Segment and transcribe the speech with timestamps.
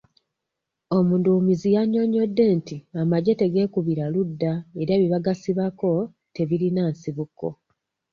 [0.97, 5.91] Omudduumizi yannyonyodde nti amagye tegeekubira ludda era byebagasibako
[6.35, 7.47] tebirina nsibuko.